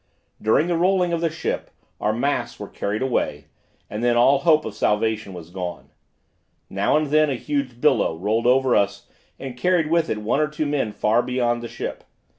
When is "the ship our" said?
1.21-2.11